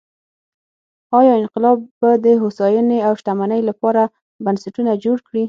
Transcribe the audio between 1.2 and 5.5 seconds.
انقلاب به د هوساینې او شتمنۍ لپاره بنسټونه جوړ کړي؟